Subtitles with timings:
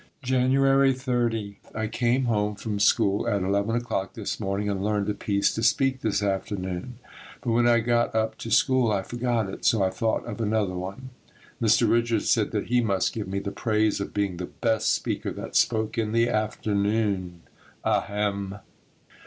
[0.23, 1.59] January 30.
[1.75, 5.61] I came home from school at eleven o'clock this morning and learned a piece to
[5.61, 6.97] speak this afternoon,
[7.41, 10.73] but when I got up to school I forgot it, so I thought of another
[10.73, 11.11] one.
[11.61, 11.87] Mr.
[11.87, 15.55] Richards said that he must give me the praise of being the best speaker that
[15.55, 17.43] spoke in the afternoon.
[17.85, 18.57] Ahem!